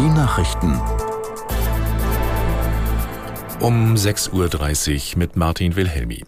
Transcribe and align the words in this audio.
Die 0.00 0.08
Nachrichten. 0.08 0.80
Um 3.60 3.96
6.30 3.96 5.12
Uhr 5.12 5.18
mit 5.18 5.36
Martin 5.36 5.76
Wilhelmi. 5.76 6.24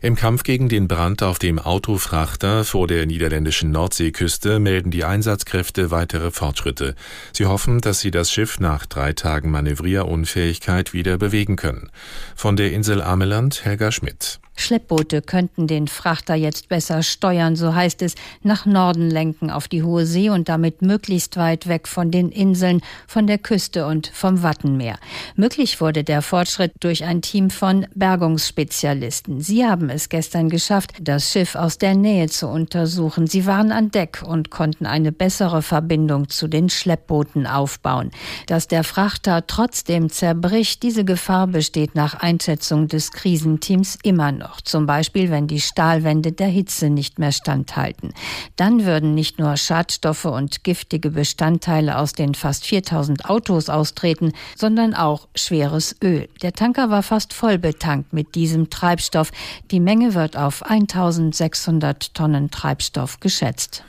Im 0.00 0.16
Kampf 0.16 0.42
gegen 0.42 0.68
den 0.68 0.88
Brand 0.88 1.22
auf 1.22 1.38
dem 1.38 1.60
Autofrachter 1.60 2.64
vor 2.64 2.88
der 2.88 3.06
niederländischen 3.06 3.70
Nordseeküste 3.70 4.58
melden 4.58 4.90
die 4.90 5.04
Einsatzkräfte 5.04 5.92
weitere 5.92 6.32
Fortschritte. 6.32 6.96
Sie 7.32 7.46
hoffen, 7.46 7.80
dass 7.80 8.00
sie 8.00 8.10
das 8.10 8.32
Schiff 8.32 8.58
nach 8.58 8.86
drei 8.86 9.12
Tagen 9.12 9.52
Manövrierunfähigkeit 9.52 10.92
wieder 10.92 11.16
bewegen 11.16 11.54
können. 11.54 11.90
Von 12.34 12.56
der 12.56 12.72
Insel 12.72 13.00
Ameland 13.00 13.64
Helga 13.64 13.92
Schmidt. 13.92 14.40
Schleppboote 14.54 15.22
könnten 15.22 15.66
den 15.66 15.88
Frachter 15.88 16.34
jetzt 16.34 16.68
besser 16.68 17.02
steuern, 17.02 17.56
so 17.56 17.74
heißt 17.74 18.02
es, 18.02 18.14
nach 18.42 18.66
Norden 18.66 19.10
lenken 19.10 19.50
auf 19.50 19.66
die 19.66 19.82
hohe 19.82 20.06
See 20.06 20.30
und 20.30 20.48
damit 20.48 20.82
möglichst 20.82 21.36
weit 21.36 21.68
weg 21.68 21.88
von 21.88 22.10
den 22.10 22.30
Inseln, 22.30 22.80
von 23.06 23.26
der 23.26 23.38
Küste 23.38 23.86
und 23.86 24.08
vom 24.12 24.42
Wattenmeer. 24.42 24.98
Möglich 25.36 25.80
wurde 25.80 26.04
der 26.04 26.22
Fortschritt 26.22 26.72
durch 26.80 27.04
ein 27.04 27.22
Team 27.22 27.50
von 27.50 27.86
Bergungsspezialisten. 27.94 29.40
Sie 29.40 29.64
haben 29.64 29.88
es 29.88 30.08
gestern 30.08 30.48
geschafft, 30.48 30.92
das 31.00 31.30
Schiff 31.30 31.54
aus 31.54 31.78
der 31.78 31.94
Nähe 31.94 32.28
zu 32.28 32.46
untersuchen. 32.46 33.26
Sie 33.26 33.46
waren 33.46 33.72
an 33.72 33.90
Deck 33.90 34.22
und 34.24 34.50
konnten 34.50 34.86
eine 34.86 35.12
bessere 35.12 35.62
Verbindung 35.62 36.28
zu 36.28 36.46
den 36.46 36.68
Schleppbooten 36.68 37.46
aufbauen. 37.46 38.10
Dass 38.46 38.68
der 38.68 38.84
Frachter 38.84 39.46
trotzdem 39.46 40.10
zerbricht, 40.10 40.82
diese 40.82 41.04
Gefahr 41.04 41.46
besteht 41.46 41.94
nach 41.94 42.14
Einschätzung 42.14 42.88
des 42.88 43.12
Krisenteams 43.12 43.98
immer 44.02 44.30
noch 44.30 44.41
noch, 44.42 44.60
zum 44.60 44.86
Beispiel 44.86 45.30
wenn 45.30 45.46
die 45.46 45.60
Stahlwände 45.60 46.32
der 46.32 46.48
Hitze 46.48 46.90
nicht 46.90 47.18
mehr 47.18 47.32
standhalten. 47.32 48.12
Dann 48.56 48.84
würden 48.84 49.14
nicht 49.14 49.38
nur 49.38 49.56
Schadstoffe 49.56 50.24
und 50.24 50.64
giftige 50.64 51.10
Bestandteile 51.10 51.98
aus 51.98 52.12
den 52.12 52.34
fast 52.34 52.66
4000 52.66 53.28
Autos 53.30 53.68
austreten, 53.68 54.32
sondern 54.56 54.94
auch 54.94 55.28
schweres 55.34 55.96
Öl. 56.02 56.28
Der 56.42 56.52
Tanker 56.52 56.90
war 56.90 57.02
fast 57.02 57.32
voll 57.32 57.58
betankt 57.58 58.12
mit 58.12 58.34
diesem 58.34 58.70
Treibstoff. 58.70 59.30
Die 59.70 59.80
Menge 59.80 60.14
wird 60.14 60.36
auf 60.36 60.62
1600 60.62 62.14
Tonnen 62.14 62.50
Treibstoff 62.50 63.20
geschätzt. 63.20 63.84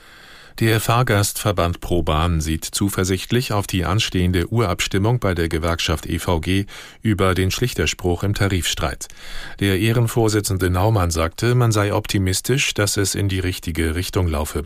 Der 0.60 0.78
Fahrgastverband 0.78 1.80
ProBahn 1.80 2.40
sieht 2.40 2.64
zuversichtlich 2.64 3.52
auf 3.52 3.66
die 3.66 3.84
anstehende 3.84 4.46
Urabstimmung 4.52 5.18
bei 5.18 5.34
der 5.34 5.48
Gewerkschaft 5.48 6.06
EVG 6.06 6.66
über 7.02 7.34
den 7.34 7.50
Schlichterspruch 7.50 8.22
im 8.22 8.34
Tarifstreit. 8.34 9.08
Der 9.58 9.80
Ehrenvorsitzende 9.80 10.70
Naumann 10.70 11.10
sagte, 11.10 11.56
man 11.56 11.72
sei 11.72 11.92
optimistisch, 11.92 12.72
dass 12.72 12.96
es 12.96 13.16
in 13.16 13.28
die 13.28 13.40
richtige 13.40 13.96
Richtung 13.96 14.28
laufe. 14.28 14.62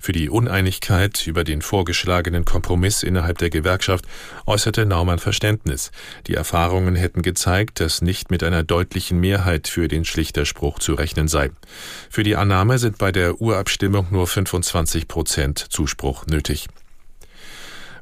Für 0.00 0.12
die 0.12 0.30
Uneinigkeit 0.30 1.26
über 1.26 1.44
den 1.44 1.60
vorgeschlagenen 1.60 2.46
Kompromiss 2.46 3.02
innerhalb 3.02 3.36
der 3.36 3.50
Gewerkschaft 3.50 4.06
äußerte 4.46 4.86
Naumann 4.86 5.18
Verständnis. 5.18 5.90
Die 6.26 6.34
Erfahrungen 6.36 6.96
hätten 6.96 7.20
gezeigt, 7.20 7.80
dass 7.80 8.00
nicht 8.00 8.30
mit 8.30 8.42
einer 8.42 8.62
deutlichen 8.62 9.20
Mehrheit 9.20 9.68
für 9.68 9.88
den 9.88 10.06
Schlichterspruch 10.06 10.78
zu 10.78 10.94
rechnen 10.94 11.28
sei. 11.28 11.50
Für 12.08 12.22
die 12.22 12.36
Annahme 12.36 12.78
sind 12.78 12.96
bei 12.96 13.12
der 13.12 13.42
Urabstimmung 13.42 14.06
nur 14.10 14.26
25 14.26 15.06
Prozent 15.06 15.17
Zuspruch 15.68 16.26
nötig. 16.26 16.68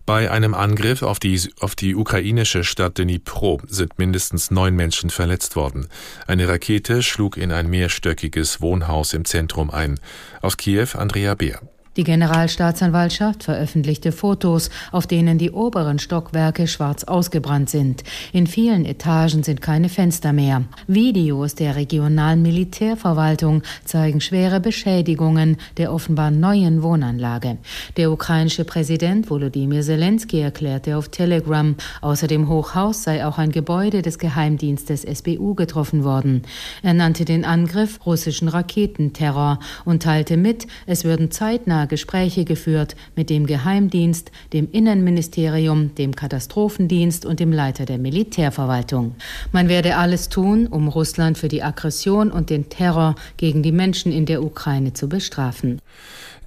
Bei 0.06 0.30
einem 0.30 0.54
Angriff 0.54 1.02
auf 1.02 1.18
die, 1.18 1.40
auf 1.58 1.74
die 1.74 1.96
ukrainische 1.96 2.62
Stadt 2.62 2.96
Dnipro 2.96 3.60
sind 3.66 3.98
mindestens 3.98 4.52
neun 4.52 4.76
Menschen 4.76 5.10
verletzt 5.10 5.56
worden. 5.56 5.88
Eine 6.28 6.48
Rakete 6.48 7.02
schlug 7.02 7.36
in 7.36 7.50
ein 7.50 7.68
mehrstöckiges 7.68 8.60
Wohnhaus 8.60 9.14
im 9.14 9.24
Zentrum 9.24 9.70
ein. 9.70 9.98
Aus 10.42 10.56
Kiew 10.56 10.88
Andrea 10.94 11.34
Beer. 11.34 11.60
Die 11.96 12.04
Generalstaatsanwaltschaft 12.04 13.44
veröffentlichte 13.44 14.12
Fotos, 14.12 14.68
auf 14.92 15.06
denen 15.06 15.38
die 15.38 15.50
oberen 15.50 15.98
Stockwerke 15.98 16.66
schwarz 16.68 17.04
ausgebrannt 17.04 17.70
sind. 17.70 18.04
In 18.34 18.46
vielen 18.46 18.84
Etagen 18.84 19.42
sind 19.42 19.62
keine 19.62 19.88
Fenster 19.88 20.34
mehr. 20.34 20.64
Videos 20.86 21.54
der 21.54 21.74
regionalen 21.74 22.42
Militärverwaltung 22.42 23.62
zeigen 23.86 24.20
schwere 24.20 24.60
Beschädigungen 24.60 25.56
der 25.78 25.90
offenbar 25.90 26.30
neuen 26.30 26.82
Wohnanlage. 26.82 27.56
Der 27.96 28.12
ukrainische 28.12 28.66
Präsident 28.66 29.30
Volodymyr 29.30 29.80
Zelensky 29.80 30.40
erklärte 30.40 30.98
auf 30.98 31.08
Telegram, 31.08 31.76
außer 32.02 32.26
dem 32.26 32.50
Hochhaus 32.50 33.04
sei 33.04 33.24
auch 33.24 33.38
ein 33.38 33.52
Gebäude 33.52 34.02
des 34.02 34.18
Geheimdienstes 34.18 35.02
SBU 35.02 35.54
getroffen 35.54 36.04
worden. 36.04 36.42
Er 36.82 36.92
nannte 36.92 37.24
den 37.24 37.46
Angriff 37.46 38.04
russischen 38.04 38.48
Raketenterror 38.48 39.60
und 39.86 40.02
teilte 40.02 40.36
mit, 40.36 40.66
es 40.84 41.04
würden 41.04 41.30
zeitnah 41.30 41.85
Gespräche 41.86 42.44
geführt 42.44 42.96
mit 43.14 43.30
dem 43.30 43.46
Geheimdienst, 43.46 44.30
dem 44.52 44.68
Innenministerium, 44.70 45.94
dem 45.94 46.14
Katastrophendienst 46.14 47.24
und 47.24 47.40
dem 47.40 47.52
Leiter 47.52 47.84
der 47.84 47.98
Militärverwaltung. 47.98 49.14
Man 49.52 49.68
werde 49.68 49.96
alles 49.96 50.28
tun, 50.28 50.66
um 50.66 50.88
Russland 50.88 51.38
für 51.38 51.48
die 51.48 51.62
Aggression 51.62 52.30
und 52.30 52.50
den 52.50 52.68
Terror 52.68 53.14
gegen 53.36 53.62
die 53.62 53.72
Menschen 53.72 54.12
in 54.12 54.26
der 54.26 54.42
Ukraine 54.42 54.92
zu 54.92 55.08
bestrafen. 55.08 55.80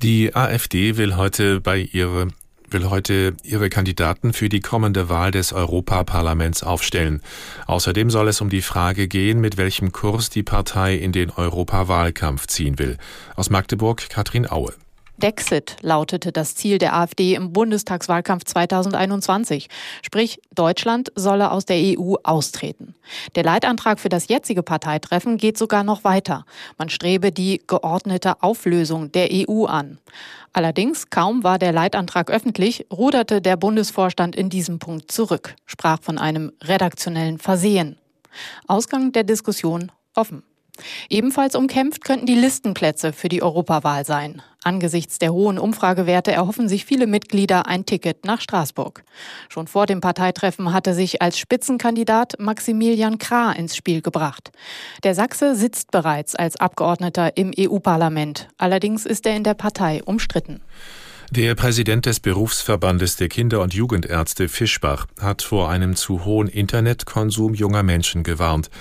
Die 0.01 0.35
AfD 0.35 0.97
will 0.97 1.17
heute 1.17 1.59
bei 1.59 1.79
ihrer 1.79 2.27
will 2.71 2.89
heute 2.89 3.35
ihre 3.43 3.69
Kandidaten 3.69 4.33
für 4.33 4.49
die 4.49 4.59
kommende 4.59 5.09
Wahl 5.09 5.31
des 5.31 5.53
Europaparlaments 5.53 6.63
aufstellen. 6.63 7.21
Außerdem 7.67 8.09
soll 8.09 8.27
es 8.27 8.41
um 8.41 8.49
die 8.49 8.61
Frage 8.61 9.07
gehen, 9.07 9.39
mit 9.41 9.57
welchem 9.57 9.91
Kurs 9.91 10.29
die 10.29 10.43
Partei 10.43 10.95
in 10.95 11.11
den 11.11 11.31
Europawahlkampf 11.31 12.47
ziehen 12.47 12.79
will. 12.79 12.97
Aus 13.35 13.49
Magdeburg 13.49 14.09
Katrin 14.09 14.49
Aue. 14.49 14.73
Dexit 15.19 15.75
lautete 15.81 16.31
das 16.31 16.55
Ziel 16.55 16.77
der 16.77 16.95
AfD 16.95 17.35
im 17.35 17.53
Bundestagswahlkampf 17.53 18.45
2021. 18.45 19.67
Sprich, 20.01 20.39
Deutschland 20.55 21.11
solle 21.15 21.51
aus 21.51 21.65
der 21.65 21.77
EU 21.77 22.15
austreten. 22.23 22.95
Der 23.35 23.43
Leitantrag 23.43 23.99
für 23.99 24.09
das 24.09 24.27
jetzige 24.29 24.63
Parteitreffen 24.63 25.37
geht 25.37 25.57
sogar 25.57 25.83
noch 25.83 26.03
weiter. 26.03 26.45
Man 26.77 26.89
strebe 26.89 27.31
die 27.31 27.61
geordnete 27.67 28.41
Auflösung 28.41 29.11
der 29.11 29.29
EU 29.31 29.65
an. 29.65 29.99
Allerdings, 30.53 31.09
kaum 31.09 31.43
war 31.43 31.59
der 31.59 31.71
Leitantrag 31.71 32.31
öffentlich, 32.31 32.87
ruderte 32.91 33.41
der 33.41 33.57
Bundesvorstand 33.57 34.35
in 34.35 34.49
diesem 34.49 34.79
Punkt 34.79 35.11
zurück, 35.11 35.55
sprach 35.65 36.01
von 36.01 36.17
einem 36.17 36.51
redaktionellen 36.63 37.37
Versehen. 37.37 37.97
Ausgang 38.67 39.11
der 39.11 39.23
Diskussion 39.23 39.91
offen. 40.15 40.43
Ebenfalls 41.09 41.55
umkämpft 41.55 42.03
könnten 42.03 42.25
die 42.25 42.35
Listenplätze 42.35 43.13
für 43.13 43.29
die 43.29 43.43
Europawahl 43.43 44.05
sein. 44.05 44.41
Angesichts 44.63 45.19
der 45.19 45.31
hohen 45.31 45.57
Umfragewerte 45.57 46.33
erhoffen 46.33 46.67
sich 46.67 46.83
viele 46.83 47.07
Mitglieder 47.07 47.65
ein 47.67 47.85
Ticket 47.85 48.25
nach 48.25 48.41
Straßburg. 48.41 49.03
Schon 49.47 49.67
vor 49.67 49.85
dem 49.85 50.01
Parteitreffen 50.01 50.73
hatte 50.73 50.93
sich 50.93 51.21
als 51.21 51.39
Spitzenkandidat 51.39 52.35
Maximilian 52.39 53.19
Krah 53.19 53.53
ins 53.53 53.77
Spiel 53.77 54.01
gebracht. 54.01 54.51
Der 55.03 55.15
Sachse 55.15 55.55
sitzt 55.55 55.91
bereits 55.91 56.35
als 56.35 56.57
Abgeordneter 56.57 57.37
im 57.37 57.53
EU-Parlament. 57.57 58.49
Allerdings 58.57 59.05
ist 59.05 59.25
er 59.25 59.35
in 59.35 59.45
der 59.45 59.53
Partei 59.53 60.03
umstritten. 60.03 60.59
Der 61.31 61.53
Präsident 61.53 62.07
des 62.07 62.19
Berufsverbandes 62.19 63.15
der 63.15 63.29
Kinder- 63.29 63.61
und 63.61 63.75
Jugendärzte 63.75 64.49
Fischbach 64.49 65.05
hat 65.21 65.43
vor 65.43 65.69
einem 65.69 65.95
zu 65.95 66.25
hohen 66.25 66.47
Internetkonsum 66.47 67.53
junger 67.53 67.83
Menschen 67.83 68.23
gewarnt. 68.23 68.71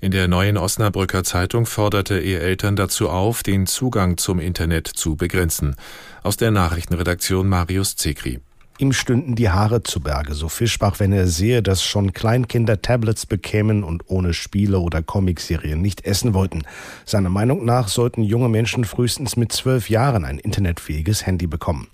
In 0.00 0.12
der 0.12 0.28
neuen 0.28 0.56
Osnabrücker 0.56 1.24
Zeitung 1.24 1.66
forderte 1.66 2.18
er 2.18 2.40
Eltern 2.40 2.76
dazu 2.76 3.08
auf, 3.08 3.42
den 3.42 3.66
Zugang 3.66 4.16
zum 4.16 4.38
Internet 4.38 4.86
zu 4.86 5.16
begrenzen. 5.16 5.74
Aus 6.22 6.36
der 6.36 6.52
Nachrichtenredaktion 6.52 7.48
Marius 7.48 7.96
Zekri. 7.96 8.40
Ihm 8.80 8.92
stünden 8.92 9.34
die 9.34 9.50
Haare 9.50 9.82
zu 9.82 9.98
Berge, 9.98 10.34
so 10.34 10.48
Fischbach, 10.48 11.00
wenn 11.00 11.12
er 11.12 11.26
sehe, 11.26 11.64
dass 11.64 11.82
schon 11.82 12.12
Kleinkinder 12.12 12.80
Tablets 12.80 13.26
bekämen 13.26 13.82
und 13.82 14.04
ohne 14.06 14.32
Spiele 14.32 14.78
oder 14.78 15.02
Comicserien 15.02 15.82
nicht 15.82 16.04
essen 16.04 16.32
wollten. 16.32 16.62
Seiner 17.04 17.28
Meinung 17.28 17.64
nach 17.64 17.88
sollten 17.88 18.22
junge 18.22 18.48
Menschen 18.48 18.84
frühestens 18.84 19.36
mit 19.36 19.50
zwölf 19.50 19.90
Jahren 19.90 20.24
ein 20.24 20.38
internetfähiges 20.38 21.26
Handy 21.26 21.48
bekommen. 21.48 21.88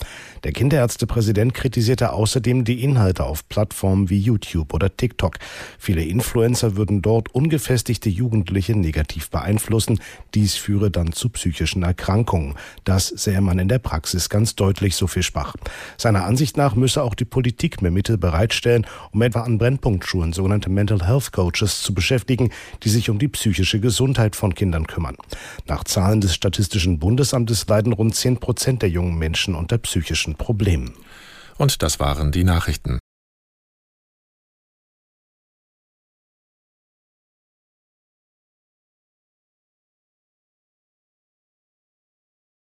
Der 0.45 0.53
Kinderärztepräsident 0.53 1.55
kritisierte 1.55 2.13
außerdem 2.13 2.65
die 2.65 2.85
Inhalte 2.85 3.25
auf 3.25 3.49
Plattformen 3.49 4.11
wie 4.11 4.19
YouTube 4.19 4.75
oder 4.75 4.95
TikTok. 4.95 5.39
Viele 5.79 6.05
Influencer 6.05 6.77
würden 6.77 7.01
dort 7.01 7.35
ungefestigte 7.35 8.11
Jugendliche 8.11 8.79
negativ 8.79 9.31
beeinflussen. 9.31 10.01
Dies 10.35 10.57
führe 10.57 10.91
dann 10.91 11.13
zu 11.13 11.31
psychischen 11.31 11.83
Erkrankungen. 11.83 12.57
Das 12.85 13.09
sähe 13.09 13.41
man 13.41 13.59
in 13.59 13.69
der 13.69 13.79
Praxis 13.79 14.29
ganz 14.29 14.55
deutlich, 14.55 14.97
so 14.97 15.07
Fischbach. 15.07 15.55
Seiner 15.97 16.27
Ansicht 16.27 16.59
nach 16.59 16.74
müsse 16.77 17.03
auch 17.03 17.15
die 17.15 17.25
Politik 17.25 17.83
mehr 17.83 17.91
Mittel 17.91 18.19
bereitstellen, 18.19 18.87
um 19.13 19.23
etwa 19.23 19.41
an 19.41 19.59
Brennpunktschulen 19.59 20.33
sogenannte 20.33 20.71
Mental 20.71 21.07
Health 21.07 21.33
Coaches 21.33 21.83
zu 21.83 21.95
beschäftigen, 21.95 22.51
die 22.83 22.89
sich 22.89 23.11
um 23.11 23.19
die 23.19 23.29
psychische 23.29 23.81
Gesundheit 23.81 24.37
von 24.37 24.55
Kindern 24.55 24.87
kümmern. 24.87 25.17
Nach 25.67 25.85
Zahlen 25.85 26.21
des 26.21 26.35
Statistischen 26.35 26.99
Bundesamtes 26.99 27.67
leiden 27.67 27.93
rund 27.93 28.15
10 28.15 28.39
Prozent 28.39 28.83
der 28.83 28.91
jungen 28.91 29.19
Menschen 29.19 29.55
unter 29.55 29.79
psychischen 29.79 30.35
Problemen. 30.35 30.93
Und 31.57 31.83
das 31.83 32.01
waren 32.01 32.33
die 32.33 32.45
Nachrichten. 32.45 32.99